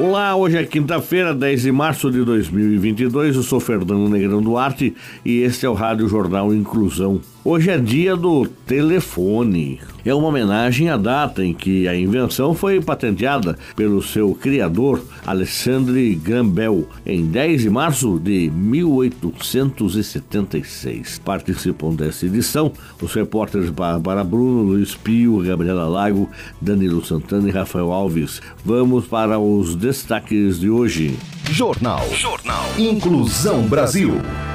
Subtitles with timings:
[0.00, 3.36] Olá, hoje é quinta-feira, 10 de março de 2022.
[3.36, 7.20] Eu sou Fernando Negrão Duarte e este é o Rádio Jornal Inclusão.
[7.42, 9.80] Hoje é dia do telefone.
[10.04, 16.14] É uma homenagem à data em que a invenção foi patenteada pelo seu criador, Alexandre
[16.16, 21.18] Graham Bell, em 10 de março de 1876.
[21.24, 26.28] Participam dessa edição os repórteres Bárbara Bruno, Luiz Pio, Gabriela Lago,
[26.60, 28.42] Danilo Santana e Rafael Alves.
[28.62, 31.16] Vamos para os destaques de hoje.
[31.50, 32.08] Jornal.
[32.14, 32.64] Jornal.
[32.78, 34.12] Inclusão Brasil.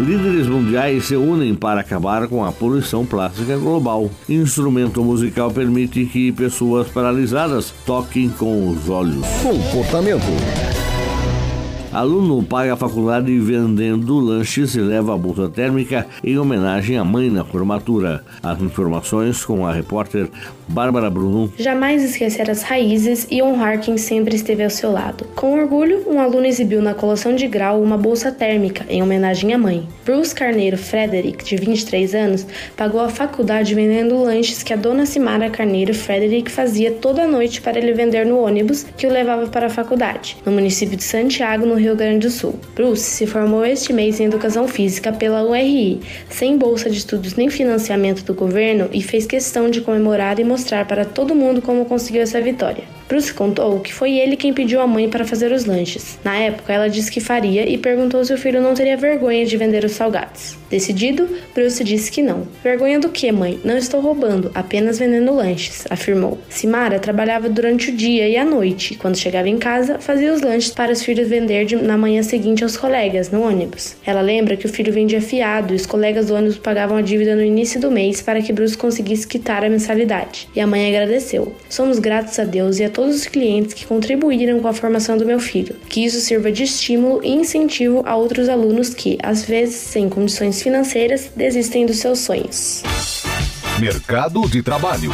[0.00, 4.10] Líderes mundiais se unem para acabar com a poluição plástica global.
[4.26, 9.26] Instrumento musical permite que pessoas paralisadas toquem com os olhos.
[9.42, 10.87] Comportamento.
[11.90, 17.30] Aluno paga a faculdade vendendo lanches e leva a bolsa térmica em homenagem à mãe
[17.30, 18.22] na formatura.
[18.42, 20.28] As informações com a repórter
[20.68, 21.50] Bárbara Bruno.
[21.58, 25.24] Jamais esquecer as raízes e honrar quem sempre esteve ao seu lado.
[25.34, 29.58] Com orgulho, um aluno exibiu na colação de grau uma bolsa térmica em homenagem à
[29.58, 29.88] mãe.
[30.04, 35.48] Bruce Carneiro Frederick, de 23 anos, pagou a faculdade vendendo lanches que a dona Simara
[35.48, 39.70] Carneiro Frederick fazia toda noite para ele vender no ônibus que o levava para a
[39.70, 42.58] faculdade, no município de Santiago, no Rio Grande do Sul.
[42.74, 47.48] Bruce se formou este mês em Educação Física pela URI, sem bolsa de estudos nem
[47.48, 52.22] financiamento do governo e fez questão de comemorar e mostrar para todo mundo como conseguiu
[52.22, 52.97] essa vitória.
[53.08, 56.18] Bruce contou que foi ele quem pediu à mãe para fazer os lanches.
[56.22, 59.56] Na época, ela disse que faria e perguntou se o filho não teria vergonha de
[59.56, 60.58] vender os salgados.
[60.70, 62.46] Decidido, Bruce disse que não.
[62.62, 63.58] Vergonha do que, mãe?
[63.64, 66.38] Não estou roubando, apenas vendendo lanches, afirmou.
[66.50, 68.94] Simara trabalhava durante o dia e a noite.
[68.94, 72.62] Quando chegava em casa, fazia os lanches para os filhos vender de, na manhã seguinte
[72.62, 73.96] aos colegas, no ônibus.
[74.04, 77.34] Ela lembra que o filho vendia fiado e os colegas do ônibus pagavam a dívida
[77.34, 80.48] no início do mês para que Bruce conseguisse quitar a mensalidade.
[80.54, 81.54] E a mãe agradeceu.
[81.70, 85.24] Somos gratos a Deus e a todos os clientes que contribuíram com a formação do
[85.24, 85.76] meu filho.
[85.88, 90.60] Que isso sirva de estímulo e incentivo a outros alunos que, às vezes, sem condições
[90.60, 92.82] financeiras desistem dos seus sonhos.
[93.78, 95.12] Mercado de trabalho.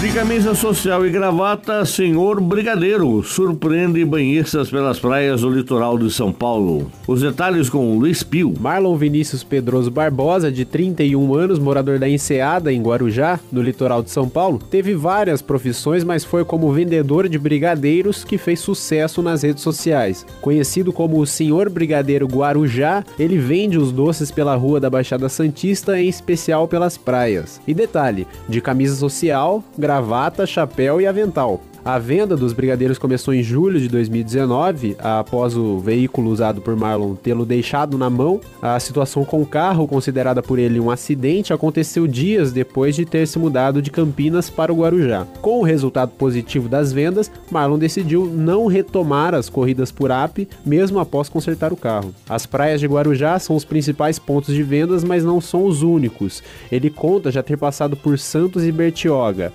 [0.00, 6.32] De camisa social e gravata, senhor Brigadeiro surpreende banhistas pelas praias do litoral de São
[6.32, 6.90] Paulo.
[7.06, 8.54] Os detalhes com Luiz Pio.
[8.58, 14.10] Marlon Vinícius Pedroso Barbosa, de 31 anos, morador da Enseada, em Guarujá, no litoral de
[14.10, 19.42] São Paulo, teve várias profissões, mas foi como vendedor de brigadeiros que fez sucesso nas
[19.42, 20.24] redes sociais.
[20.40, 26.00] Conhecido como o Senhor Brigadeiro Guarujá, ele vende os doces pela rua da Baixada Santista,
[26.00, 27.60] em especial pelas praias.
[27.68, 29.89] E detalhe, de camisa social, gravata,
[30.46, 31.60] chapéu e avental.
[31.82, 37.14] A venda dos brigadeiros começou em julho de 2019, após o veículo usado por Marlon
[37.14, 38.38] tê-lo deixado na mão.
[38.60, 43.26] A situação com o carro, considerada por ele um acidente, aconteceu dias depois de ter
[43.26, 45.26] se mudado de Campinas para o Guarujá.
[45.40, 50.98] Com o resultado positivo das vendas, Marlon decidiu não retomar as corridas por app, mesmo
[50.98, 52.14] após consertar o carro.
[52.28, 56.42] As praias de Guarujá são os principais pontos de vendas, mas não são os únicos.
[56.70, 59.50] Ele conta já ter passado por Santos e Bertioga.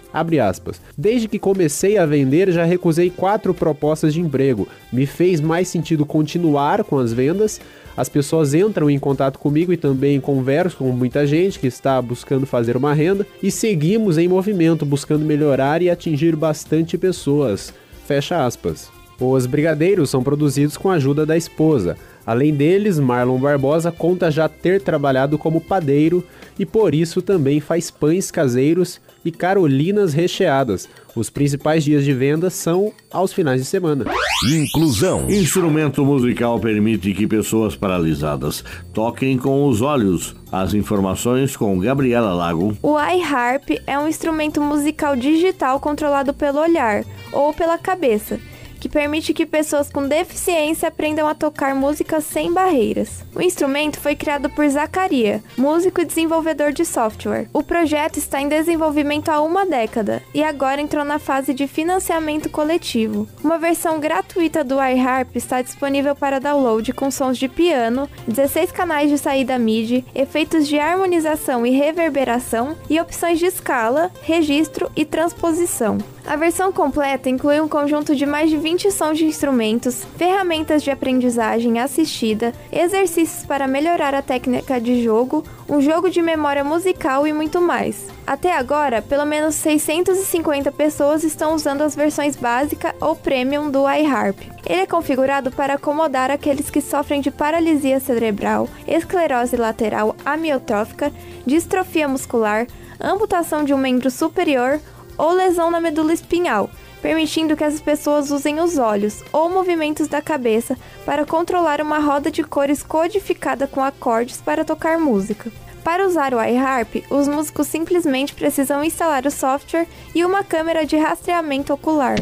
[0.98, 4.68] Desde que comecei a vender, já recusei quatro propostas de emprego.
[4.92, 7.60] Me fez mais sentido continuar com as vendas.
[7.98, 12.46] As pessoas entram em contato comigo e também converso com muita gente que está buscando
[12.46, 17.74] fazer uma renda e seguimos em movimento buscando melhorar e atingir bastante pessoas.
[18.08, 18.90] Fecha aspas.
[19.20, 21.98] Os brigadeiros são produzidos com a ajuda da esposa.
[22.26, 26.24] Além deles, Marlon Barbosa conta já ter trabalhado como padeiro
[26.58, 30.90] e por isso também faz pães caseiros e carolinas recheadas.
[31.16, 34.06] Os principais dias de venda são aos finais de semana.
[34.50, 35.30] Inclusão.
[35.30, 38.64] Instrumento musical permite que pessoas paralisadas
[38.94, 40.36] toquem com os olhos.
[40.52, 42.78] As informações com Gabriela Lago.
[42.82, 48.40] O iHarp é um instrumento musical digital controlado pelo olhar ou pela cabeça
[48.86, 53.26] que permite que pessoas com deficiência aprendam a tocar músicas sem barreiras.
[53.34, 57.48] O instrumento foi criado por Zacaria, músico e desenvolvedor de software.
[57.52, 62.48] O projeto está em desenvolvimento há uma década e agora entrou na fase de financiamento
[62.48, 63.28] coletivo.
[63.44, 69.10] Uma versão gratuita do iHarp está disponível para download com sons de piano, 16 canais
[69.10, 75.98] de saída MIDI, efeitos de harmonização e reverberação e opções de escala, registro e transposição.
[76.28, 80.84] A versão completa inclui um conjunto de mais de 20 ambiente som de instrumentos, ferramentas
[80.84, 87.26] de aprendizagem assistida, exercícios para melhorar a técnica de jogo, um jogo de memória musical
[87.26, 88.08] e muito mais.
[88.28, 94.40] Até agora, pelo menos 650 pessoas estão usando as versões básica ou premium do iHarp.
[94.66, 101.14] Ele é configurado para acomodar aqueles que sofrem de paralisia cerebral, esclerose lateral amiotrófica,
[101.46, 102.68] distrofia muscular,
[103.00, 104.82] amputação de um membro superior
[105.18, 106.70] ou lesão na medula espinhal,
[107.06, 110.76] permitindo que as pessoas usem os olhos ou movimentos da cabeça
[111.06, 115.52] para controlar uma roda de cores codificada com acordes para tocar música.
[115.84, 119.86] Para usar o iHarp, os músicos simplesmente precisam instalar o software
[120.16, 122.16] e uma câmera de rastreamento ocular.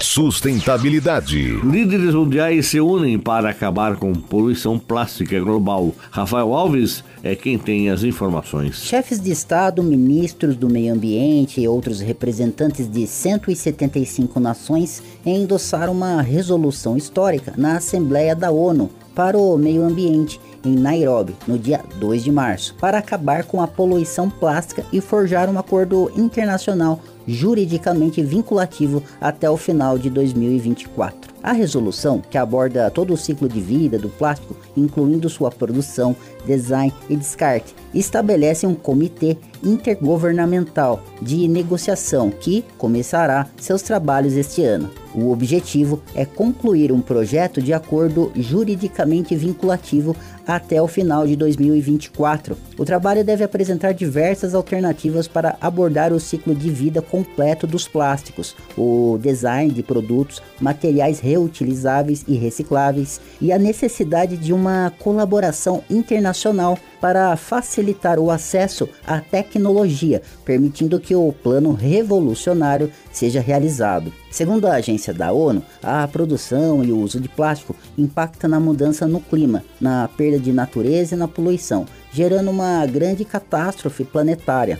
[0.00, 1.56] Sustentabilidade.
[1.64, 5.92] Líderes mundiais se unem para acabar com poluição plástica global.
[6.10, 8.76] Rafael Alves é quem tem as informações.
[8.76, 16.22] Chefes de Estado, ministros do meio ambiente e outros representantes de 175 nações endossaram uma
[16.22, 22.24] resolução histórica na Assembleia da ONU para o Meio Ambiente em Nairobi, no dia 2
[22.24, 29.02] de março, para acabar com a poluição plástica e forjar um acordo internacional juridicamente vinculativo
[29.20, 31.30] até o final de 2024.
[31.42, 36.14] A resolução, que aborda todo o ciclo de vida do plástico, incluindo sua produção,
[36.44, 44.90] design e descarte, estabelece um comitê intergovernamental de negociação que começará seus trabalhos este ano.
[45.14, 50.14] O objetivo é concluir um projeto de acordo juridicamente vinculativo
[50.46, 52.56] até o final de 2024.
[52.78, 58.56] O trabalho deve apresentar diversas alternativas para abordar o ciclo de vida completo dos plásticos,
[58.76, 66.78] o design de produtos, materiais reutilizáveis e recicláveis e a necessidade de uma colaboração internacional
[67.00, 74.12] para facilitar o acesso à tecnologia, permitindo que o plano revolucionário seja realizado.
[74.30, 79.06] Segundo a agência da ONU, a produção e o uso de plástico impacta na mudança
[79.06, 84.78] no clima, na perda de natureza e na poluição, gerando uma grande catástrofe planetária.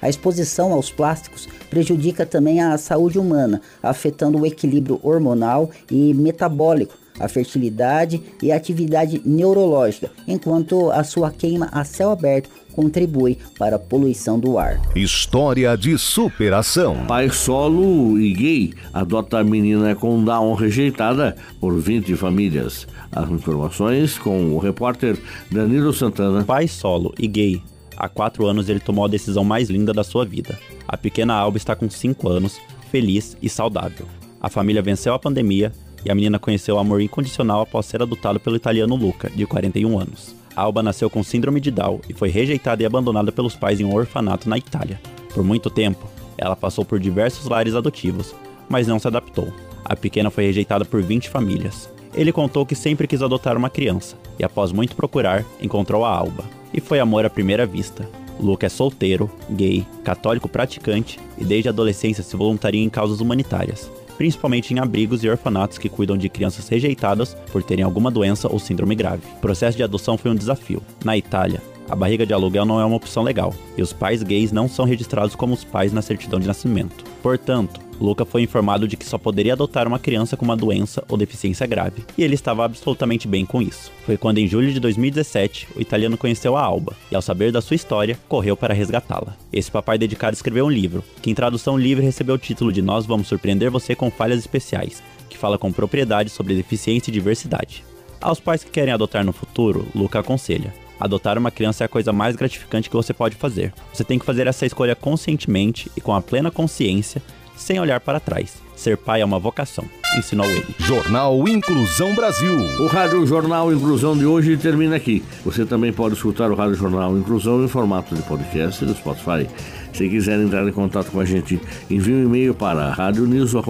[0.00, 6.98] A exposição aos plásticos prejudica também a saúde humana, afetando o equilíbrio hormonal e metabólico,
[7.20, 13.76] a fertilidade e a atividade neurológica, enquanto a sua queima a céu aberto contribui para
[13.76, 14.80] a poluição do ar.
[14.96, 17.04] História de superação.
[17.06, 22.86] Pai solo e gay adota a menina com Down rejeitada por 20 famílias.
[23.12, 25.18] As informações com o repórter
[25.50, 26.44] Danilo Santana.
[26.44, 27.62] Pai solo e gay.
[27.96, 30.58] Há quatro anos ele tomou a decisão mais linda da sua vida.
[30.88, 32.58] A pequena Alba está com cinco anos,
[32.90, 34.06] feliz e saudável.
[34.40, 35.72] A família venceu a pandemia
[36.04, 39.98] e a menina conheceu o amor incondicional após ser adotada pelo italiano Luca, de 41
[39.98, 40.41] anos.
[40.54, 43.94] Alba nasceu com síndrome de Down e foi rejeitada e abandonada pelos pais em um
[43.94, 45.00] orfanato na Itália.
[45.32, 46.06] Por muito tempo,
[46.36, 48.34] ela passou por diversos lares adotivos,
[48.68, 49.52] mas não se adaptou.
[49.84, 51.90] A pequena foi rejeitada por 20 famílias.
[52.14, 56.44] Ele contou que sempre quis adotar uma criança e, após muito procurar, encontrou a Alba.
[56.72, 58.08] E foi amor à primeira vista.
[58.38, 63.90] Luca é solteiro, gay, católico praticante e desde a adolescência se voluntaria em causas humanitárias
[64.22, 68.56] principalmente em abrigos e orfanatos que cuidam de crianças rejeitadas por terem alguma doença ou
[68.56, 69.24] síndrome grave.
[69.38, 70.80] O processo de adoção foi um desafio.
[71.04, 71.60] Na Itália,
[71.90, 74.84] a barriga de aluguel não é uma opção legal, e os pais gays não são
[74.84, 77.04] registrados como os pais na certidão de nascimento.
[77.22, 81.16] Portanto, Luca foi informado de que só poderia adotar uma criança com uma doença ou
[81.16, 83.92] deficiência grave, e ele estava absolutamente bem com isso.
[84.04, 87.60] Foi quando, em julho de 2017, o italiano conheceu a Alba, e ao saber da
[87.60, 89.36] sua história, correu para resgatá-la.
[89.52, 93.06] Esse papai dedicado escreveu um livro, que em tradução livre recebeu o título de Nós
[93.06, 95.00] Vamos Surpreender Você com Falhas Especiais,
[95.30, 97.84] que fala com propriedade sobre deficiência e diversidade.
[98.20, 102.12] Aos pais que querem adotar no futuro, Luca aconselha: adotar uma criança é a coisa
[102.12, 103.72] mais gratificante que você pode fazer.
[103.92, 107.22] Você tem que fazer essa escolha conscientemente e com a plena consciência
[107.56, 108.62] sem olhar para trás.
[108.74, 109.84] Ser pai é uma vocação,
[110.18, 110.64] ensinou ele.
[110.78, 112.52] Jornal Inclusão Brasil.
[112.80, 115.22] O Rádio Jornal Inclusão de hoje termina aqui.
[115.44, 119.46] Você também pode escutar o Rádio Jornal Inclusão em formato de podcast do Spotify.
[119.92, 123.62] Se quiser entrar em contato com a gente, envie um e-mail para radioniso.br,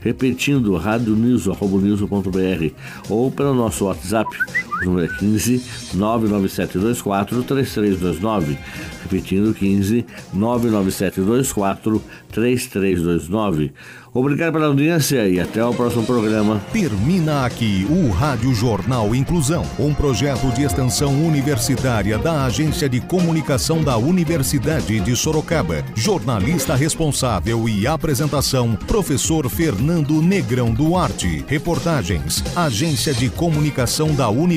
[0.00, 2.70] repetindo radioniso.br
[3.08, 4.30] ou pelo nosso WhatsApp,
[4.82, 5.62] número é 15
[5.94, 8.58] 99724 3329.
[9.02, 13.72] Repetindo, 15 99724 3329.
[14.16, 16.62] Obrigado pela audiência e até o próximo programa.
[16.72, 23.82] Termina aqui o Rádio Jornal Inclusão, um projeto de extensão universitária da Agência de Comunicação
[23.82, 25.84] da Universidade de Sorocaba.
[25.96, 31.44] Jornalista responsável e apresentação, professor Fernando Negrão Duarte.
[31.48, 34.28] Reportagens, Agência de Comunicação da